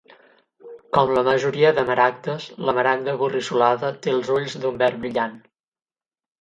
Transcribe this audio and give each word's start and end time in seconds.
Com 0.97 1.13
la 1.17 1.23
majoria 1.27 1.71
de 1.81 1.83
maragdes, 1.91 2.49
la 2.69 2.75
maragda 2.79 3.15
aborrissolada 3.19 3.95
té 4.09 4.17
els 4.17 4.35
ulls 4.41 4.59
d'un 4.65 4.85
verd 4.85 5.03
brillant. 5.07 5.41